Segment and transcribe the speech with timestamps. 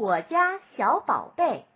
[0.00, 1.66] 我家小宝贝